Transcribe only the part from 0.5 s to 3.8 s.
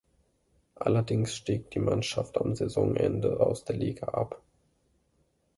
Allerdings stieg die Mannschaft am Saisonende aus der